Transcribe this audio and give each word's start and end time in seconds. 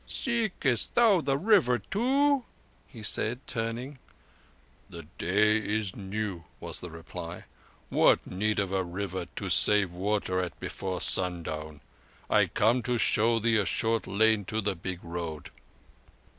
"Seekest 0.07 0.95
thou 0.95 1.21
the 1.21 1.37
River 1.37 1.73
also?" 1.95 2.43
said 3.03 3.37
he, 3.37 3.43
turning. 3.45 3.99
"The 4.89 5.03
day 5.19 5.57
is 5.57 5.95
new," 5.95 6.45
was 6.59 6.81
the 6.81 6.89
reply. 6.89 7.43
"What 7.89 8.25
need 8.25 8.57
of 8.57 8.71
a 8.71 8.83
river 8.83 9.27
save 9.47 9.89
to 9.89 9.95
water 9.95 10.39
at 10.39 10.59
before 10.59 11.01
sundown? 11.01 11.81
I 12.31 12.47
come 12.47 12.81
to 12.81 12.97
show 12.97 13.37
thee 13.37 13.57
a 13.57 13.65
short 13.67 14.07
lane 14.07 14.43
to 14.45 14.59
the 14.59 14.75
Big 14.75 15.01
Road." 15.03 15.51